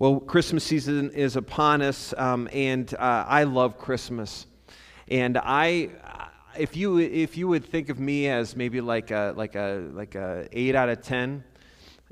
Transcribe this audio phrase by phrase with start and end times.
[0.00, 4.46] Well, Christmas season is upon us, um, and uh, I love Christmas.
[5.08, 5.90] And I,
[6.58, 10.14] if you if you would think of me as maybe like a like a like
[10.14, 11.44] a eight out of ten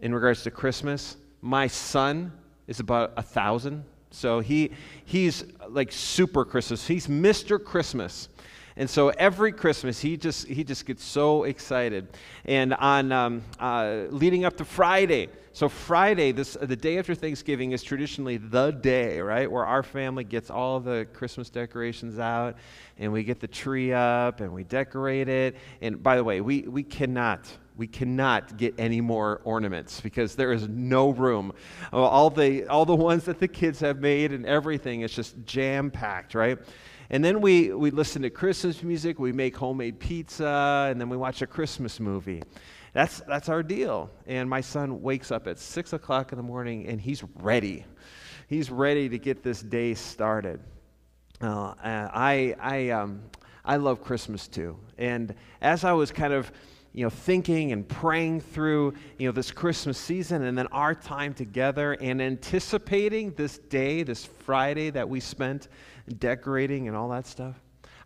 [0.01, 2.30] in regards to Christmas, my son
[2.66, 3.84] is about a thousand.
[4.10, 4.73] So he
[5.07, 6.87] he's like super Christmas.
[6.87, 7.59] He's Mr.
[7.59, 8.29] Christmas.
[8.79, 12.07] And so every Christmas, he just, he just gets so excited.
[12.45, 17.72] And on um, uh, leading up to Friday, so Friday, this, the day after Thanksgiving,
[17.72, 22.54] is traditionally the day, right, where our family gets all the Christmas decorations out,
[22.96, 25.56] and we get the tree up, and we decorate it.
[25.80, 30.52] And by the way, we, we cannot we cannot get any more ornaments because there
[30.52, 31.52] is no room.
[31.92, 35.45] Uh, all the, all the ones that the kids have made and everything is just
[35.45, 36.59] jam packed, right?
[37.10, 41.16] And then we, we listen to Christmas music, we make homemade pizza, and then we
[41.16, 42.43] watch a Christmas movie.
[42.99, 44.10] That's, that's our deal.
[44.27, 47.85] And my son wakes up at 6 o'clock in the morning and he's ready.
[48.49, 50.59] He's ready to get this day started.
[51.40, 53.23] Uh, I, I, um,
[53.65, 54.77] I love Christmas too.
[54.99, 56.51] And as I was kind of
[56.93, 61.35] you know, thinking and praying through, you know, this Christmas season and then our time
[61.35, 65.69] together and anticipating this day, this Friday that we spent
[66.19, 67.55] decorating and all that stuff,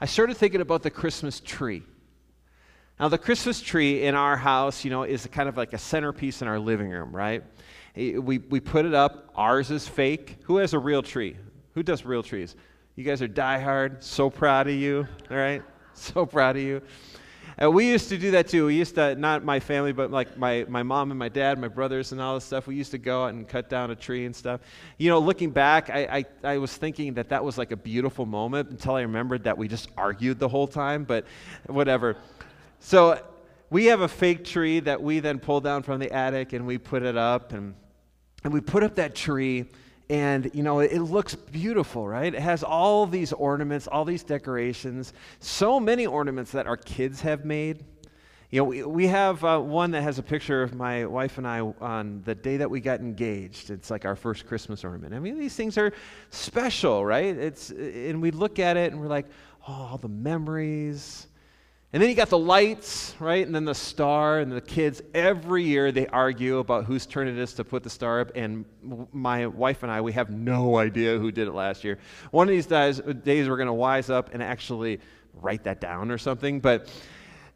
[0.02, 1.82] I started thinking about the Christmas tree.
[3.02, 6.40] Now, the Christmas tree in our house, you know, is kind of like a centerpiece
[6.40, 7.42] in our living room, right?
[7.96, 9.32] We, we put it up.
[9.34, 10.36] Ours is fake.
[10.44, 11.36] Who has a real tree?
[11.74, 12.54] Who does real trees?
[12.94, 14.04] You guys are diehard.
[14.04, 15.62] So proud of you, all right?
[15.94, 16.80] So proud of you.
[17.60, 18.66] Uh, we used to do that too.
[18.66, 21.68] We used to, not my family, but like my, my mom and my dad, my
[21.68, 24.26] brothers and all this stuff, we used to go out and cut down a tree
[24.26, 24.60] and stuff.
[24.96, 28.26] You know, looking back, I, I, I was thinking that that was like a beautiful
[28.26, 31.26] moment until I remembered that we just argued the whole time, but
[31.66, 32.16] whatever.
[32.84, 33.22] So
[33.70, 36.78] we have a fake tree that we then pull down from the attic and we
[36.78, 37.74] put it up and,
[38.42, 39.66] and we put up that tree
[40.10, 42.34] and you know it looks beautiful right?
[42.34, 45.12] It has all these ornaments all these decorations.
[45.38, 47.84] So many ornaments that our kids have made.
[48.50, 51.46] You know we, we have uh, one that has a picture of my wife and
[51.46, 53.70] i on the day that we got engaged.
[53.70, 55.14] It's like our first christmas ornament.
[55.14, 55.92] I mean these things are
[56.30, 57.34] special right?
[57.36, 59.26] It's and we look at it and we're like
[59.68, 61.28] oh all the memories
[61.92, 63.44] and then you got the lights, right?
[63.44, 67.36] And then the star, and the kids, every year they argue about whose turn it
[67.36, 68.32] is to put the star up.
[68.34, 68.64] And
[69.12, 71.98] my wife and I, we have no idea who did it last year.
[72.30, 75.00] One of these days, days we're going to wise up and actually
[75.34, 76.60] write that down or something.
[76.60, 76.90] But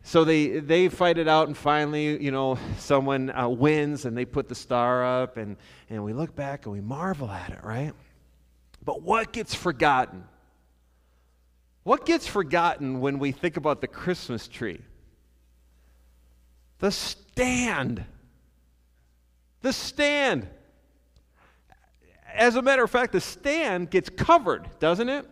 [0.03, 4.27] so they, they fight it out, and finally, you know, someone uh, wins and they
[4.27, 5.39] put the star up.
[5.39, 5.57] And,
[5.89, 7.95] and we look back and we marvel at it, right?
[8.85, 10.25] But what gets forgotten?
[11.87, 14.81] What gets forgotten when we think about the Christmas tree?
[16.81, 18.05] The stand.
[19.63, 20.49] The stand.
[22.35, 25.31] As a matter of fact, the stand gets covered, doesn't it?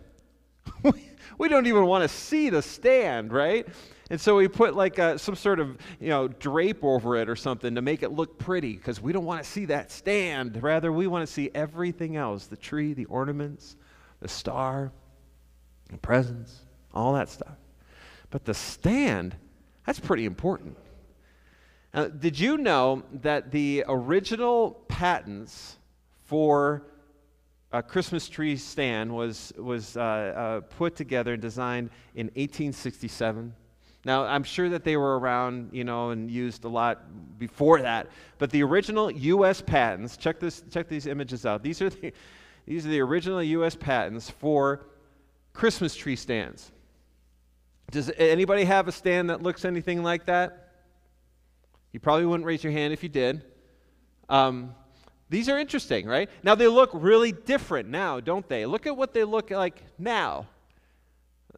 [1.38, 3.66] we don't even want to see the stand, right?
[4.08, 7.34] And so we put like a, some sort of you know drape over it or
[7.34, 10.62] something to make it look pretty because we don't want to see that stand.
[10.62, 13.74] Rather, we want to see everything else: the tree, the ornaments,
[14.20, 14.92] the star
[15.90, 16.60] and presents,
[16.92, 17.56] all that stuff.
[18.30, 19.36] But the stand,
[19.86, 20.76] that's pretty important.
[21.92, 25.76] Now, did you know that the original patents
[26.24, 26.82] for
[27.72, 33.54] a Christmas tree stand was, was uh, uh, put together and designed in 1867?
[34.04, 38.08] Now, I'm sure that they were around, you know, and used a lot before that.
[38.38, 39.62] But the original U.S.
[39.62, 41.62] patents, check, this, check these images out.
[41.62, 42.12] These are the,
[42.66, 43.74] these are the original U.S.
[43.74, 44.86] patents for
[45.54, 46.70] Christmas tree stands.
[47.90, 50.72] Does anybody have a stand that looks anything like that?
[51.92, 53.44] You probably wouldn't raise your hand if you did.
[54.28, 54.74] Um,
[55.30, 56.28] these are interesting, right?
[56.42, 58.66] Now they look really different now, don't they?
[58.66, 60.46] Look at what they look like now.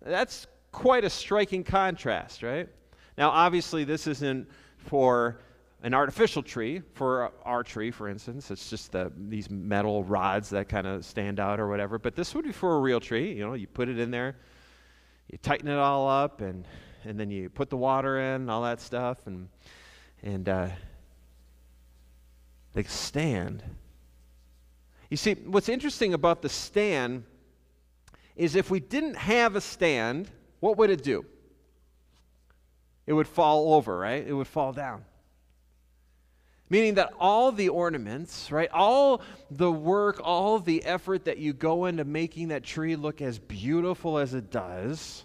[0.02, 2.68] That's quite a striking contrast, right?
[3.16, 4.46] Now, obviously, this isn't
[4.76, 5.40] for
[5.86, 8.50] an artificial tree for our tree, for instance.
[8.50, 11.96] It's just the, these metal rods that kind of stand out or whatever.
[11.96, 13.32] But this would be for a real tree.
[13.32, 14.34] You know, you put it in there,
[15.30, 16.66] you tighten it all up, and,
[17.04, 19.48] and then you put the water in, and all that stuff, and,
[20.24, 20.68] and uh,
[22.72, 23.62] they stand.
[25.08, 27.22] You see, what's interesting about the stand
[28.34, 31.24] is if we didn't have a stand, what would it do?
[33.06, 34.26] It would fall over, right?
[34.26, 35.04] It would fall down.
[36.68, 41.84] Meaning that all the ornaments, right, all the work, all the effort that you go
[41.84, 45.24] into making that tree look as beautiful as it does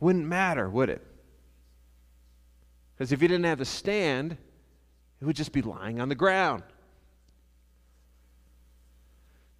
[0.00, 1.06] wouldn't matter, would it?
[2.96, 4.32] Because if you didn't have a stand,
[5.20, 6.64] it would just be lying on the ground.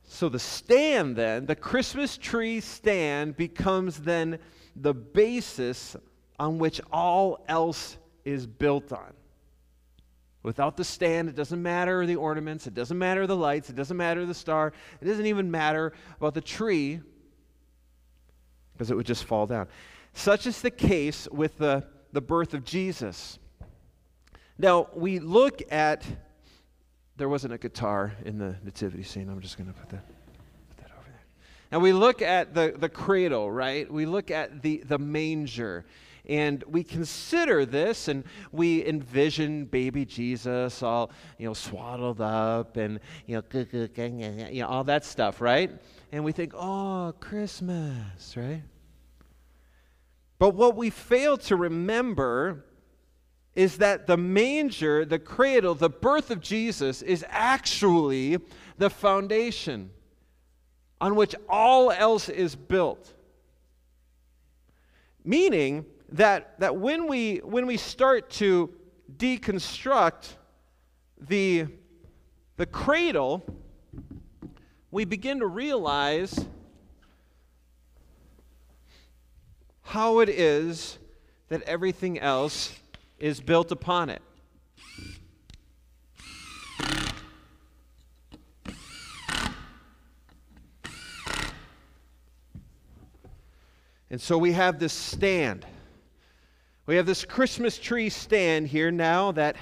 [0.05, 4.39] So the stand, then, the Christmas tree stand, becomes then
[4.75, 5.95] the basis
[6.39, 9.13] on which all else is built on.
[10.43, 13.97] Without the stand, it doesn't matter the ornaments, it doesn't matter the lights, it doesn't
[13.97, 17.01] matter the star, it doesn't even matter about the tree
[18.73, 19.69] because it would just fall down.
[20.15, 23.39] Such is the case with the, the birth of Jesus.
[24.59, 26.05] Now, we look at,
[27.17, 29.29] there wasn't a guitar in the nativity scene.
[29.29, 31.23] I'm just going to put that, put that over there.
[31.71, 33.91] Now, we look at the, the cradle, right?
[33.93, 35.85] We look at the, the manger.
[36.29, 43.01] And we consider this and we envision baby Jesus all, you know, swaddled up and,
[43.27, 45.71] you know, you know, all that stuff, right?
[46.13, 48.63] And we think, oh, Christmas, right?
[50.39, 52.65] But what we fail to remember
[53.55, 58.39] is that the manger, the cradle, the birth of Jesus is actually
[58.79, 59.91] the foundation
[61.01, 63.15] on which all else is built.
[65.25, 68.73] Meaning, that, that when, we, when we start to
[69.17, 70.35] deconstruct
[71.19, 71.67] the,
[72.57, 73.45] the cradle,
[74.91, 76.47] we begin to realize
[79.83, 80.99] how it is
[81.49, 82.75] that everything else
[83.19, 84.23] is built upon it.
[94.13, 95.65] And so we have this stand.
[96.87, 99.57] We have this Christmas tree stand here now that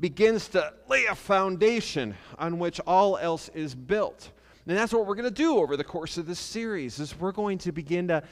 [0.00, 4.30] begins to lay a foundation on which all else is built.
[4.66, 7.32] And that's what we're going to do over the course of this series is we're
[7.32, 8.22] going to begin to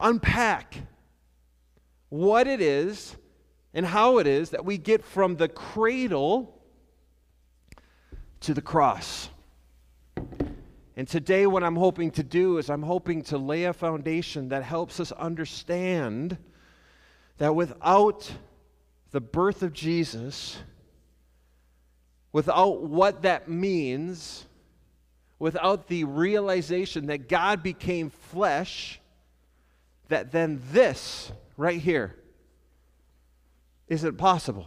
[0.00, 0.76] unpack
[2.08, 3.16] what it is
[3.72, 6.60] and how it is that we get from the cradle
[8.40, 9.28] to the cross.
[10.96, 14.62] And today, what I'm hoping to do is I'm hoping to lay a foundation that
[14.62, 16.38] helps us understand
[17.38, 18.30] that without
[19.10, 20.56] the birth of Jesus,
[22.32, 24.44] without what that means,
[25.38, 29.00] without the realization that God became flesh,
[30.08, 32.14] that then this right here
[33.88, 34.66] isn't possible.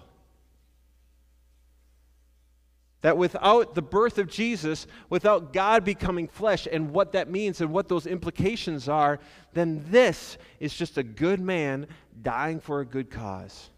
[3.02, 7.72] That without the birth of Jesus, without God becoming flesh and what that means and
[7.72, 9.20] what those implications are,
[9.54, 11.88] then this is just a good man
[12.22, 13.70] dying for a good cause.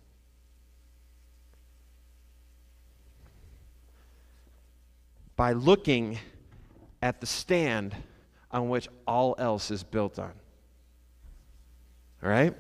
[5.36, 6.18] By looking
[7.01, 7.95] at the stand
[8.51, 10.31] on which all else is built on.
[12.24, 12.56] All right?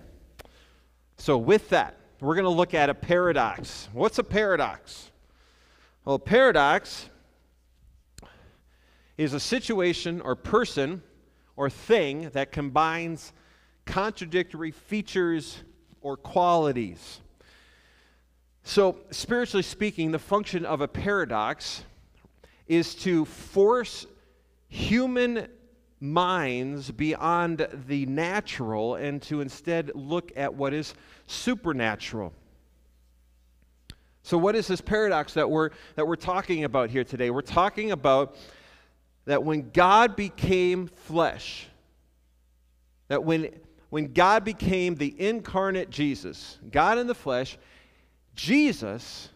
[1.17, 3.89] So, with that, we're going to look at a paradox.
[3.91, 5.11] What's a paradox?
[6.05, 7.09] Well, a paradox
[9.17, 11.03] is a situation or person
[11.57, 13.33] or thing that combines
[13.85, 15.61] contradictory features
[16.01, 17.19] or qualities.
[18.63, 21.83] So, spiritually speaking, the function of a paradox
[22.67, 24.05] is to force
[24.69, 25.49] human
[25.99, 30.93] minds beyond the natural and to instead look at what is
[31.27, 32.31] supernatural.
[34.29, 37.31] So, what is this paradox that we're, that we're talking about here today?
[37.31, 38.35] We're talking about
[39.25, 41.65] that when God became flesh,
[43.07, 43.49] that when,
[43.89, 47.57] when God became the incarnate Jesus, God in the flesh,
[48.35, 49.29] Jesus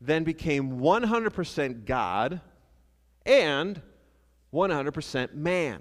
[0.00, 2.40] then became 100% God
[3.26, 3.82] and
[4.54, 5.80] 100% man.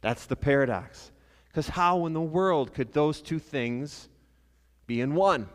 [0.00, 1.12] That's the paradox.
[1.48, 4.08] Because how in the world could those two things
[4.86, 5.50] be in one?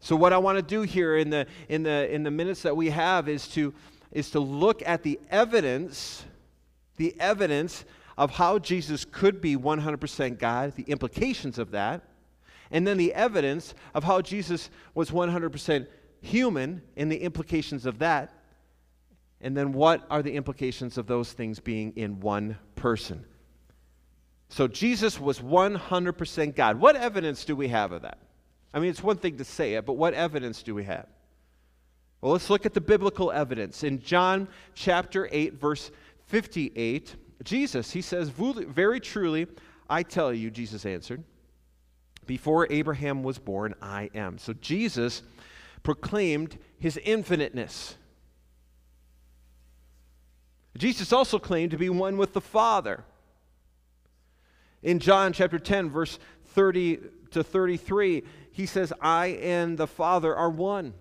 [0.00, 2.76] So, what I want to do here in the, in, the, in the minutes that
[2.76, 3.74] we have is to,
[4.12, 6.24] is to look at the evidence,
[6.96, 7.84] the evidence
[8.18, 12.02] of how Jesus could be 100% God, the implications of that,
[12.70, 15.86] and then the evidence of how Jesus was 100%
[16.20, 18.32] human and the implications of that,
[19.40, 23.24] and then what are the implications of those things being in one person?
[24.48, 26.80] So Jesus was 100% God.
[26.80, 28.18] What evidence do we have of that?
[28.76, 31.06] I mean, it's one thing to say it, but what evidence do we have?
[32.20, 33.82] Well, let's look at the biblical evidence.
[33.82, 35.90] In John chapter 8, verse
[36.26, 39.46] 58, Jesus, he says, Very truly,
[39.88, 41.24] I tell you, Jesus answered,
[42.26, 44.36] before Abraham was born, I am.
[44.36, 45.22] So Jesus
[45.82, 47.96] proclaimed his infiniteness.
[50.76, 53.04] Jesus also claimed to be one with the Father.
[54.82, 56.18] In John chapter 10, verse
[56.48, 56.98] 30
[57.32, 60.94] to 33, he says, I and the Father are one.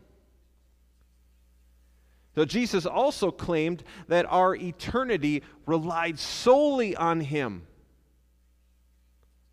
[2.34, 7.66] Though Jesus also claimed that our eternity relied solely on Him.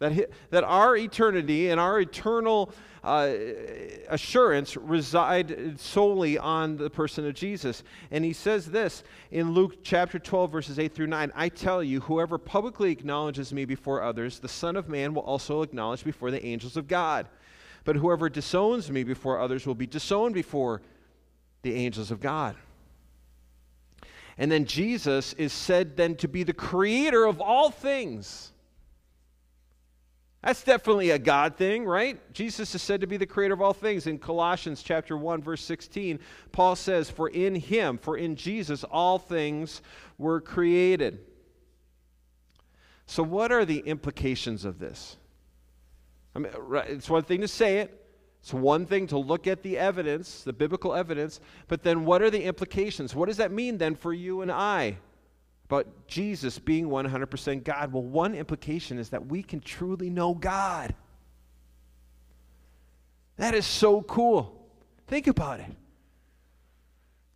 [0.02, 2.73] That, that our eternity and our eternal
[3.04, 3.35] uh,
[4.09, 7.85] assurance reside solely on the person of Jesus.
[8.11, 12.00] And he says this in Luke chapter 12, verses 8 through 9 I tell you,
[12.00, 16.44] whoever publicly acknowledges me before others, the Son of Man will also acknowledge before the
[16.44, 17.28] angels of God.
[17.85, 20.82] But whoever disowns me before others will be disowned before
[21.62, 22.56] the angels of God.
[24.37, 28.51] And then Jesus is said then to be the creator of all things.
[30.43, 32.19] That's definitely a God thing, right?
[32.35, 34.09] Jesus is said to be the creator of all things.
[34.09, 36.19] In Colossians chapter 1 verse 16,
[36.51, 39.83] Paul says, "For in him, for in Jesus all things
[40.19, 41.25] were created."
[43.07, 45.17] So what are the implications of this?
[46.35, 46.53] I mean,
[46.89, 47.99] it's one thing to say it.
[48.41, 52.31] It's one thing to look at the evidence, the biblical evidence, but then what are
[52.31, 53.15] the implications?
[53.15, 54.99] What does that mean then for you and I?
[55.73, 57.93] About Jesus being 100% God?
[57.93, 60.95] Well, one implication is that we can truly know God.
[63.38, 64.69] That is so cool.
[65.07, 65.71] Think about it.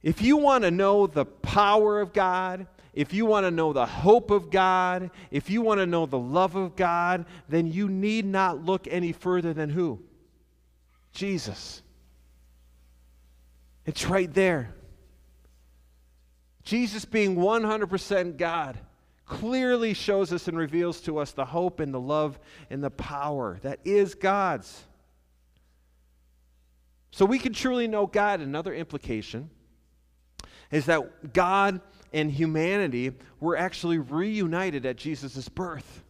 [0.03, 3.87] If you want to know the power of God, if you want to know the
[3.87, 8.27] hope of God, if you want to know the love of God, then you need
[8.27, 10.03] not look any further than who?
[11.13, 11.83] Jesus.
[13.87, 14.75] It's right there.
[16.67, 18.77] Jesus being 100% God
[19.25, 23.59] clearly shows us and reveals to us the hope and the love and the power
[23.63, 24.83] that is God's.
[27.13, 28.41] So we can truly know God.
[28.41, 29.49] Another implication
[30.73, 31.81] is that God
[32.13, 36.03] and humanity were actually reunited at Jesus' birth.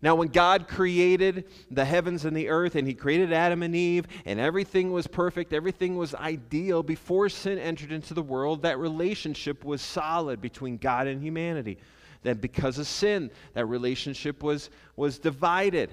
[0.00, 4.06] Now, when God created the heavens and the earth, and He created Adam and Eve,
[4.24, 9.64] and everything was perfect, everything was ideal, before sin entered into the world, that relationship
[9.64, 11.78] was solid between God and humanity.
[12.22, 15.92] Then, because of sin, that relationship was, was divided.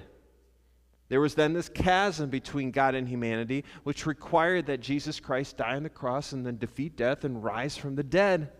[1.08, 5.76] There was then this chasm between God and humanity, which required that Jesus Christ die
[5.76, 8.50] on the cross and then defeat death and rise from the dead.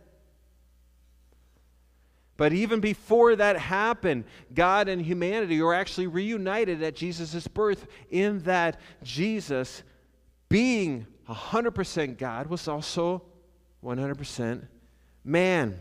[2.37, 4.25] But even before that happened,
[4.55, 9.83] God and humanity were actually reunited at Jesus' birth, in that Jesus,
[10.49, 13.23] being 100% God, was also
[13.83, 14.67] 100%
[15.25, 15.79] man.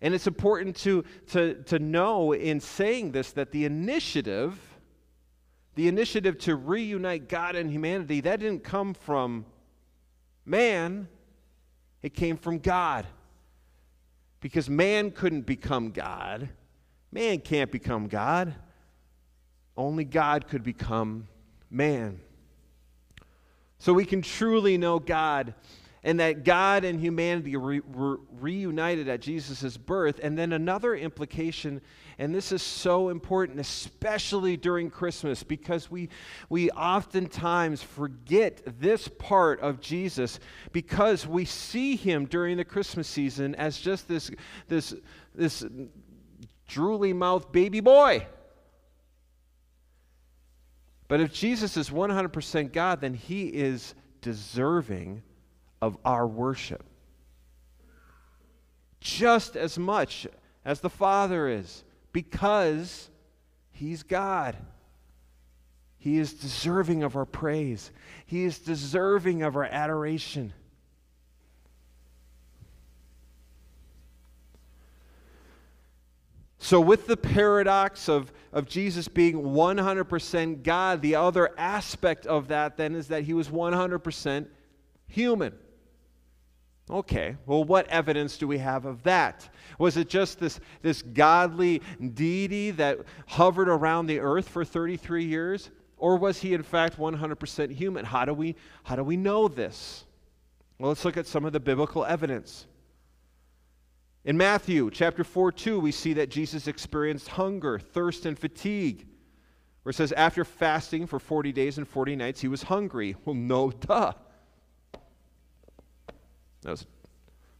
[0.00, 4.58] And it's important to, to, to know in saying this that the initiative,
[5.76, 9.46] the initiative to reunite God and humanity, that didn't come from
[10.44, 11.06] man,
[12.02, 13.06] it came from God
[14.42, 16.50] because man couldn't become God.
[17.12, 18.54] Man can't become God.
[19.76, 21.28] Only God could become
[21.70, 22.20] man.
[23.78, 25.54] So we can truly know God
[26.04, 30.18] and that God and humanity were reunited at Jesus' birth.
[30.20, 31.80] And then another implication,
[32.18, 36.08] and this is so important, especially during Christmas, because we,
[36.48, 40.40] we oftentimes forget this part of Jesus
[40.72, 44.28] because we see him during the Christmas season as just this,
[44.66, 44.94] this,
[45.36, 45.64] this
[46.68, 48.26] drooly mouthed baby boy.
[51.06, 55.22] But if Jesus is 100% God, then he is deserving
[55.82, 56.84] of our worship.
[59.00, 60.26] Just as much
[60.64, 63.10] as the Father is, because
[63.72, 64.56] He's God.
[65.98, 67.90] He is deserving of our praise,
[68.24, 70.54] He is deserving of our adoration.
[76.58, 82.76] So, with the paradox of, of Jesus being 100% God, the other aspect of that
[82.76, 84.46] then is that he was 100%
[85.08, 85.54] human.
[86.92, 89.48] Okay, well, what evidence do we have of that?
[89.78, 91.80] Was it just this, this godly
[92.12, 95.70] deity that hovered around the earth for 33 years?
[95.96, 98.04] Or was he, in fact, 100% human?
[98.04, 100.04] How do, we, how do we know this?
[100.78, 102.66] Well, let's look at some of the biblical evidence.
[104.26, 109.06] In Matthew chapter 4 2, we see that Jesus experienced hunger, thirst, and fatigue.
[109.82, 113.16] Where it says, after fasting for 40 days and 40 nights, he was hungry.
[113.24, 114.12] Well, no, duh.
[116.62, 116.86] That was,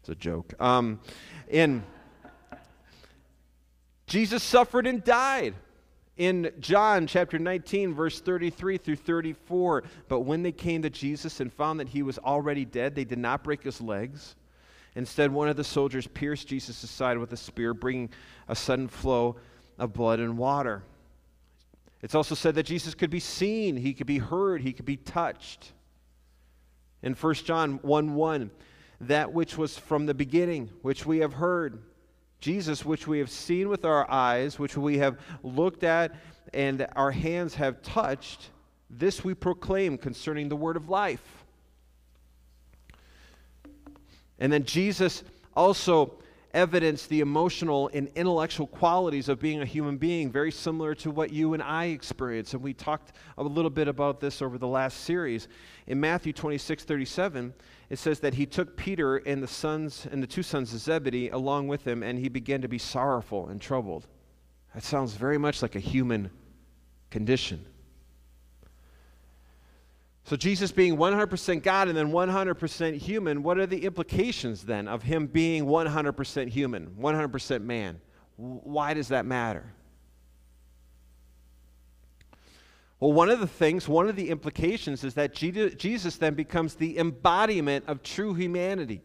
[0.02, 0.54] was a joke.
[0.61, 1.00] Um,
[1.49, 1.82] in
[4.06, 5.54] Jesus suffered and died.
[6.18, 11.50] In John chapter 19, verse 33 through 34, but when they came to Jesus and
[11.50, 14.37] found that he was already dead, they did not break his legs.
[14.94, 18.11] Instead, one of the soldiers pierced Jesus' side with a spear, bringing
[18.49, 19.37] a sudden flow
[19.78, 20.82] of blood and water.
[22.02, 24.99] It's also said that Jesus could be seen, he could be heard, he could be
[24.99, 25.73] touched.
[27.02, 28.50] In 1 John 1 1,
[29.02, 31.82] that which was from the beginning, which we have heard,
[32.40, 36.14] Jesus, which we have seen with our eyes, which we have looked at,
[36.54, 38.50] and our hands have touched,
[38.90, 41.44] this we proclaim concerning the word of life.
[44.38, 45.23] And then Jesus
[45.54, 46.14] also
[46.54, 51.32] evidenced the emotional and intellectual qualities of being a human being, very similar to what
[51.32, 52.52] you and I experience.
[52.52, 55.49] And we talked a little bit about this over the last series.
[55.87, 57.54] In Matthew 26 37,
[57.90, 61.30] it says that he took Peter and the sons and the two sons of Zebedee
[61.30, 64.06] along with him, and he began to be sorrowful and troubled.
[64.75, 66.30] That sounds very much like a human
[67.11, 67.66] condition.
[70.25, 75.02] So, Jesus being 100% God and then 100% human, what are the implications then of
[75.02, 78.00] him being 100% human, 100% man?
[78.37, 79.73] Why does that matter?
[83.00, 86.99] Well, one of the things, one of the implications is that Jesus then becomes the
[86.99, 89.02] embodiment of true humanity.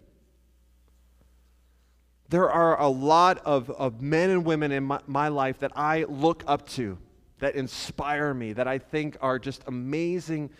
[2.29, 6.03] There are a lot of, of men and women in my, my life that I
[6.03, 6.99] look up to,
[7.39, 10.51] that inspire me, that I think are just amazing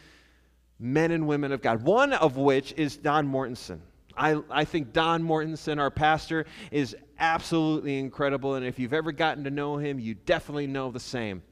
[0.80, 3.80] men and women of God, one of which is Don Mortensen.
[4.16, 8.56] I, I think Don Mortensen, our pastor, is absolutely incredible.
[8.56, 11.44] And if you've ever gotten to know him, you definitely know the same.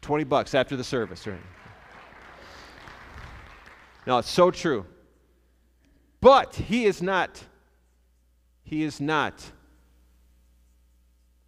[0.00, 1.38] 20 bucks after the service, right?
[4.06, 4.86] No, it's so true.
[6.20, 7.42] But he is not,
[8.62, 9.42] he is not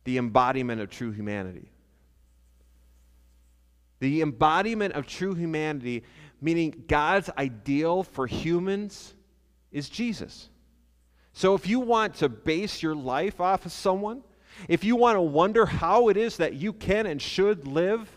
[0.04, 1.70] the embodiment of true humanity.
[3.98, 6.04] The embodiment of true humanity
[6.40, 9.14] meaning God's ideal for humans
[9.72, 10.48] is Jesus.
[11.32, 14.22] So if you want to base your life off of someone,
[14.68, 18.08] if you want to wonder how it is that you can and should live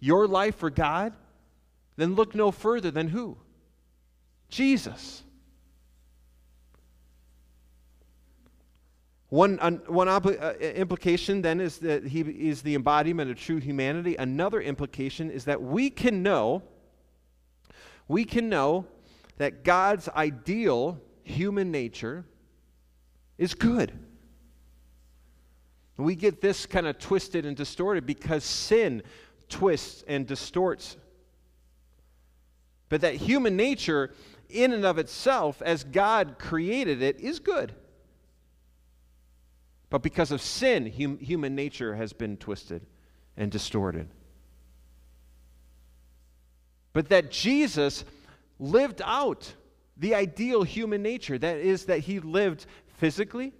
[0.00, 1.12] your life for God,
[1.96, 3.36] then look no further than who?
[4.48, 5.22] Jesus.
[9.28, 14.14] One, one uh, implication then is that he is the embodiment of true humanity.
[14.16, 16.62] Another implication is that we can know
[18.12, 18.84] we can know
[19.38, 22.26] that God's ideal human nature
[23.38, 23.90] is good.
[25.96, 29.02] We get this kind of twisted and distorted because sin
[29.48, 30.98] twists and distorts.
[32.90, 34.12] But that human nature,
[34.50, 37.74] in and of itself, as God created it, is good.
[39.88, 42.84] But because of sin, hum- human nature has been twisted
[43.38, 44.10] and distorted
[46.92, 48.04] but that Jesus
[48.58, 49.52] lived out
[49.96, 51.38] the ideal human nature.
[51.38, 52.66] That is, that he lived
[52.98, 53.52] physically,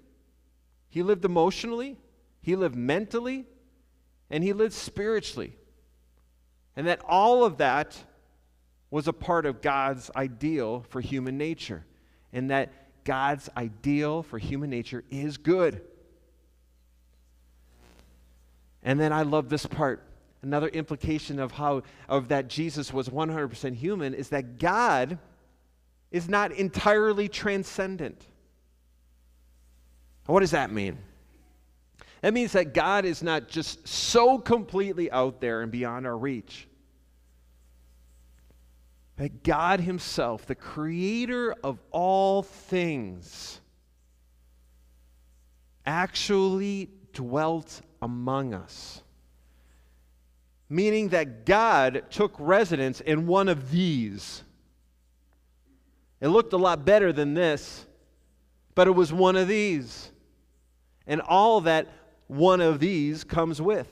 [0.89, 1.99] he lived emotionally,
[2.41, 3.47] he lived mentally,
[4.31, 5.57] and he lived spiritually.
[6.77, 7.97] And that all of that
[8.91, 11.85] was a part of God's ideal for human nature.
[12.33, 12.73] And that
[13.05, 15.83] God's ideal for human nature is good.
[18.83, 20.03] And then I love this part
[20.43, 25.19] another implication of how of that Jesus was 100% human is that God
[26.11, 28.27] is not entirely transcendent.
[30.27, 30.99] What does that mean?
[32.21, 36.69] That means that God is not just so completely out there and beyond our reach.
[39.17, 43.61] That God Himself, the creator of all things,
[45.85, 49.03] actually dwelt among us
[50.73, 54.43] meaning that God took residence in one of these.
[56.19, 57.85] It looked a lot better than this,
[58.75, 60.11] but it was one of these.
[61.07, 61.89] And all that
[62.27, 63.87] one of these comes with.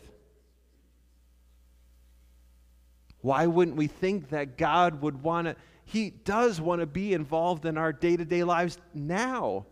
[3.20, 5.56] Why wouldn't we think that God would want to?
[5.84, 9.66] He does want to be involved in our day to day lives now.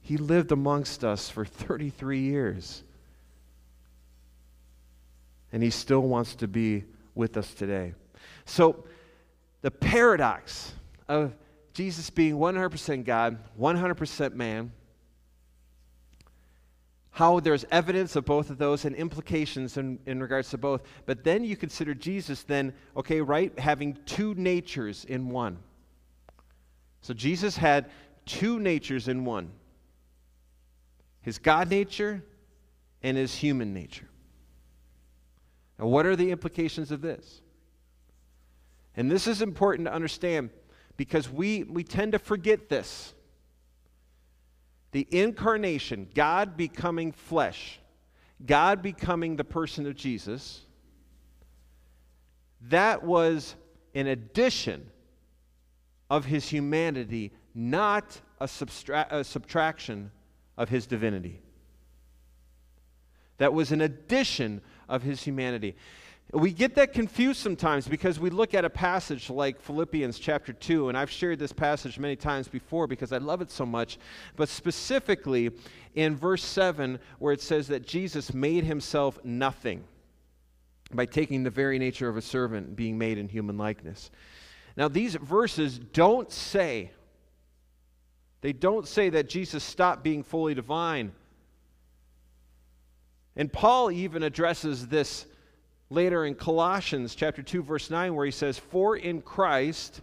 [0.00, 2.83] He lived amongst us for 33 years
[5.54, 6.82] and he still wants to be
[7.14, 7.94] with us today.
[8.44, 8.84] So,
[9.62, 10.72] the paradox
[11.08, 11.32] of
[11.72, 14.72] Jesus being 100% God, 100% man,
[17.12, 20.82] how there's evidence of both of those and implications in, in regards to both.
[21.06, 25.58] But then you consider Jesus, then, okay, right, having two natures in one.
[27.00, 27.92] So Jesus had
[28.26, 29.52] two natures in one
[31.22, 32.24] his God nature
[33.04, 34.08] and his human nature.
[35.78, 37.40] Now, what are the implications of this?
[38.96, 40.50] And this is important to understand
[40.96, 43.12] because we, we tend to forget this.
[44.92, 47.80] The incarnation, God becoming flesh,
[48.46, 50.60] God becoming the person of Jesus,
[52.68, 53.56] that was
[53.94, 54.88] an addition
[56.08, 60.12] of his humanity, not a, substra- a subtraction
[60.56, 61.40] of his divinity.
[63.38, 65.76] That was an addition of his humanity.
[66.32, 70.88] We get that confused sometimes because we look at a passage like Philippians chapter 2,
[70.88, 73.98] and I've shared this passage many times before because I love it so much.
[74.34, 75.50] But specifically
[75.94, 79.84] in verse 7, where it says that Jesus made himself nothing
[80.92, 84.10] by taking the very nature of a servant, being made in human likeness.
[84.76, 86.90] Now, these verses don't say,
[88.40, 91.12] they don't say that Jesus stopped being fully divine.
[93.36, 95.26] And Paul even addresses this
[95.90, 100.00] later in Colossians chapter 2 verse 9 where he says for in Christ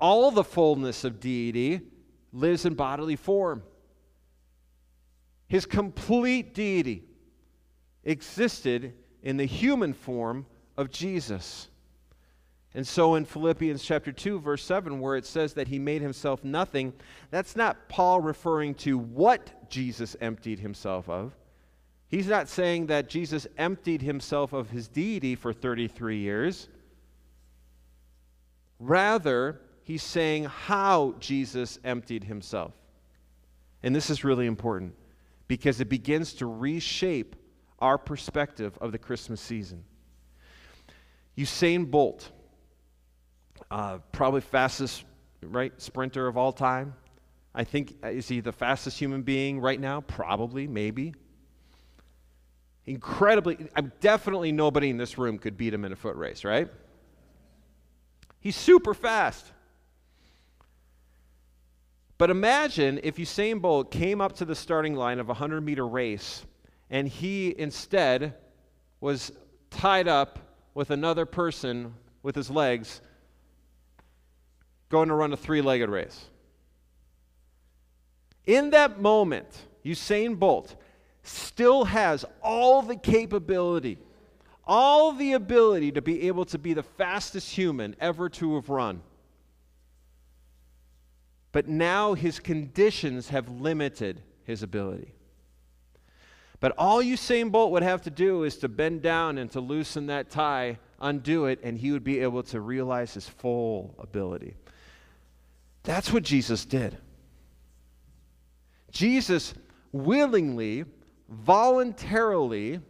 [0.00, 1.80] all the fullness of deity
[2.32, 3.62] lives in bodily form.
[5.48, 7.04] His complete deity
[8.04, 11.68] existed in the human form of Jesus.
[12.72, 16.44] And so in Philippians chapter 2 verse 7 where it says that he made himself
[16.44, 16.92] nothing,
[17.30, 21.34] that's not Paul referring to what Jesus emptied himself of.
[22.10, 26.68] He's not saying that Jesus emptied himself of his deity for 33 years.
[28.80, 32.74] Rather, he's saying how Jesus emptied himself.
[33.84, 34.96] And this is really important
[35.46, 37.36] because it begins to reshape
[37.78, 39.84] our perspective of the Christmas season.
[41.38, 42.28] Usain Bolt,
[43.70, 45.04] uh, probably fastest
[45.42, 46.94] right sprinter of all time.
[47.54, 50.00] I think is he the fastest human being right now?
[50.00, 51.14] Probably, maybe
[52.86, 56.68] incredibly, I'm definitely nobody in this room could beat him in a foot race, right?
[58.40, 59.46] He's super fast.
[62.18, 65.86] But imagine if Usain Bolt came up to the starting line of a 100 meter
[65.86, 66.44] race
[66.90, 68.34] and he instead
[69.00, 69.32] was
[69.70, 70.38] tied up
[70.74, 73.00] with another person with his legs
[74.90, 76.26] going to run a three legged race.
[78.44, 79.46] In that moment,
[79.84, 80.76] Usain Bolt
[81.22, 83.98] still has all the capability,
[84.64, 89.02] all the ability to be able to be the fastest human ever to have run.
[91.52, 95.14] But now his conditions have limited his ability.
[96.60, 100.06] But all Usain Bolt would have to do is to bend down and to loosen
[100.06, 104.54] that tie, undo it, and he would be able to realize his full ability.
[105.82, 106.98] That's what Jesus did.
[108.92, 109.54] Jesus
[109.92, 110.84] willingly
[111.30, 112.80] voluntarily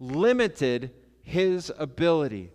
[0.00, 0.90] limited
[1.22, 2.50] his ability.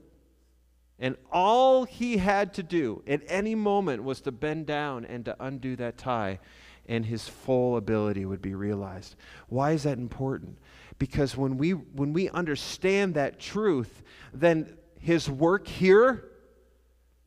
[0.97, 5.35] And all he had to do at any moment was to bend down and to
[5.39, 6.39] undo that tie,
[6.87, 9.15] and his full ability would be realized.
[9.47, 10.57] Why is that important?
[10.97, 16.25] Because when we, when we understand that truth, then his work here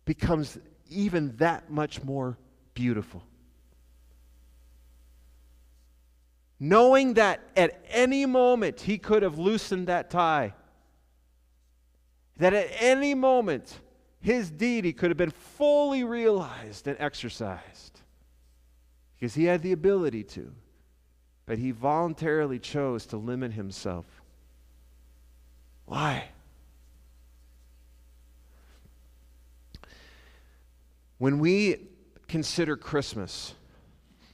[0.05, 0.59] becomes
[0.91, 2.37] even that much more
[2.75, 3.23] beautiful.
[6.65, 10.55] Knowing that at any moment he could have loosened that tie,
[12.37, 13.81] that at any moment
[14.21, 17.99] his deity could have been fully realized and exercised
[19.17, 20.53] because he had the ability to,
[21.47, 24.07] but he voluntarily chose to limit himself.
[25.87, 26.29] Why?
[31.19, 31.89] When we
[32.29, 33.57] consider Christmas,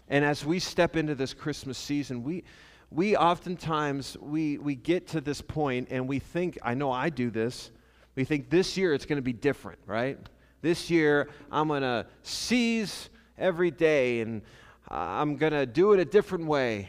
[0.08, 2.44] and as we step into this Christmas season, we,
[2.90, 7.30] we oftentimes we, we get to this point and we think, I know I do
[7.30, 7.70] this,
[8.14, 10.18] we think this year it's going to be different, right?
[10.62, 14.42] This year I'm going to seize every day and
[14.90, 16.88] uh, I'm going to do it a different way.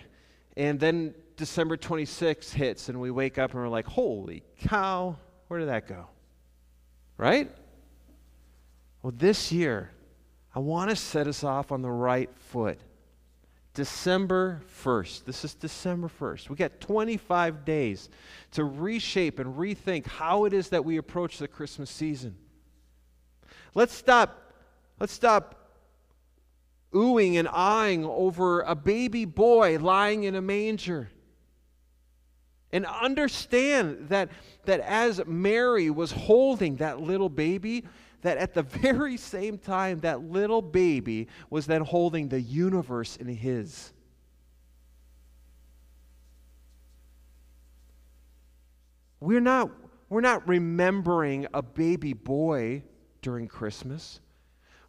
[0.56, 5.60] And then December 26th hits and we wake up and we're like, holy cow, where
[5.60, 6.08] did that go?
[7.18, 7.52] Right?
[9.04, 9.92] Well, this year,
[10.56, 12.80] I want to set us off on the right foot.
[13.74, 15.26] December 1st.
[15.26, 16.50] This is December 1st.
[16.50, 18.10] We got 25 days
[18.52, 22.36] to reshape and rethink how it is that we approach the Christmas season.
[23.76, 24.54] Let's stop
[25.00, 25.56] let's stop
[26.94, 31.10] oohing and eyeing over a baby boy lying in a manger.
[32.72, 34.30] And understand that,
[34.66, 37.86] that as Mary was holding that little baby,
[38.22, 43.28] that at the very same time that little baby was then holding the universe in
[43.28, 43.94] his.
[49.20, 49.70] We're not,
[50.08, 52.84] we're not remembering a baby boy
[53.22, 54.22] during Christmas.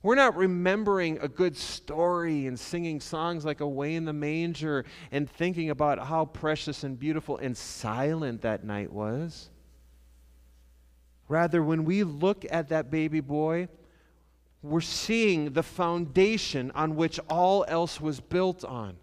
[0.02, 5.28] We're not remembering a good story and singing songs like Away in the Manger and
[5.28, 9.50] thinking about how precious and beautiful and silent that night was.
[11.30, 13.68] Rather, when we look at that baby boy,
[14.62, 18.96] we're seeing the foundation on which all else was built on.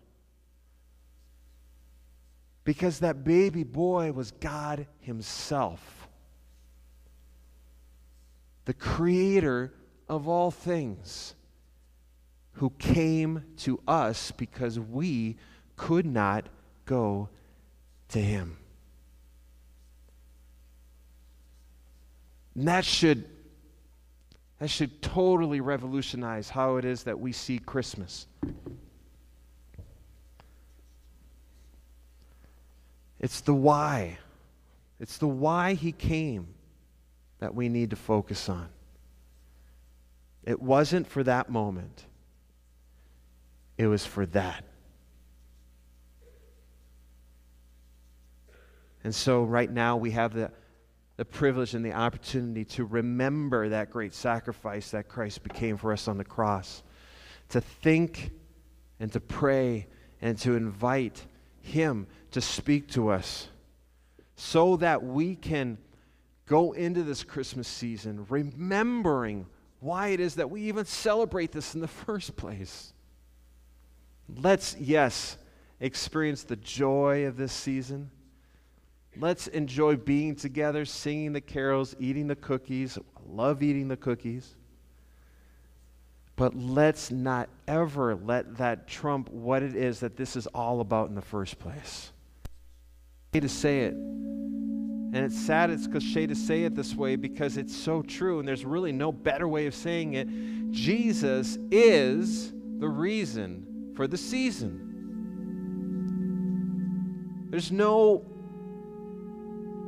[2.66, 6.10] Because that baby boy was God Himself,
[8.66, 9.74] the creator
[10.10, 11.34] of all things,
[12.56, 15.38] who came to us because we
[15.78, 16.50] could not
[16.84, 17.30] go
[18.10, 18.58] to Him.
[22.58, 23.30] And that should
[24.60, 28.26] that should totally revolutionize how it is that we see Christmas.
[33.20, 34.18] It's the why.
[35.00, 36.48] It's the why he came
[37.38, 38.68] that we need to focus on.
[40.44, 42.06] It wasn't for that moment,
[43.78, 44.64] it was for that.
[49.04, 50.52] And so, right now, we have the
[51.18, 56.08] the privilege and the opportunity to remember that great sacrifice that Christ became for us
[56.08, 56.84] on the cross,
[57.50, 58.30] to think
[59.00, 59.88] and to pray
[60.22, 61.26] and to invite
[61.62, 63.48] Him to speak to us
[64.36, 65.80] so that we can
[66.46, 69.48] go into this Christmas season remembering
[69.80, 72.94] why it is that we even celebrate this in the first place.
[74.30, 75.38] Let's, yes,
[75.80, 78.12] experience the joy of this season
[79.20, 82.98] Let's enjoy being together, singing the carols, eating the cookies.
[82.98, 84.56] I love eating the cookies.
[86.36, 91.10] But let's not ever let that trump what it is that this is all about
[91.10, 92.12] in the first place.
[93.34, 93.94] To say it.
[93.94, 98.48] And it's sad, it's cliche to say it this way because it's so true, and
[98.48, 100.28] there's really no better way of saying it.
[100.72, 104.84] Jesus is the reason for the season.
[107.50, 108.26] There's no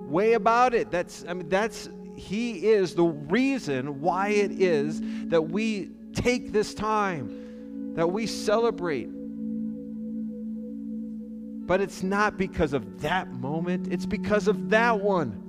[0.10, 0.92] way about it.
[0.92, 6.74] That's, I mean, that's, He is the reason why it is that we take this
[6.74, 9.10] time, that we celebrate.
[11.68, 15.46] But it's not because of that moment, it's because of that one.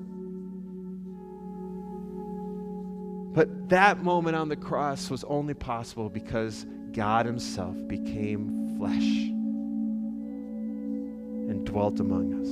[3.33, 9.31] But that moment on the cross was only possible because God Himself became flesh
[11.49, 12.49] and dwelt among us.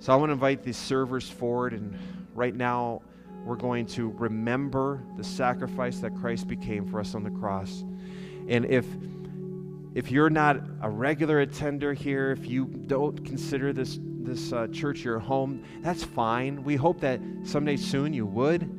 [0.00, 1.96] So I want to invite these servers forward, and
[2.34, 3.02] right now
[3.44, 7.84] we're going to remember the sacrifice that Christ became for us on the cross.
[8.48, 8.86] And if
[9.94, 15.04] if you're not a regular attender here, if you don't consider this this uh, church
[15.04, 16.64] your home, that's fine.
[16.64, 18.78] We hope that someday soon you would.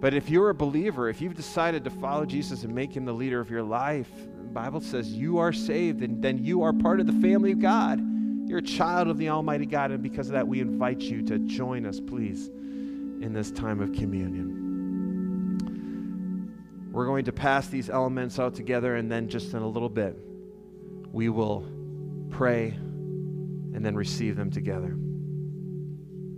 [0.00, 3.12] But if you're a believer, if you've decided to follow Jesus and make him the
[3.12, 6.98] leader of your life, the Bible says you are saved and then you are part
[6.98, 8.00] of the family of God.
[8.52, 11.38] You're a child of the Almighty God, and because of that, we invite you to
[11.38, 14.58] join us, please, in this time of communion.
[16.92, 20.18] We're going to pass these elements out together, and then just in a little bit,
[21.12, 21.66] we will
[22.28, 24.98] pray and then receive them together.